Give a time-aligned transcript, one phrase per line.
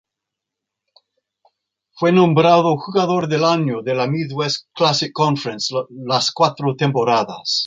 [1.93, 7.59] Fue nombrado "jugador del año de la Midwest Classic Conference" las cuatro temporadas.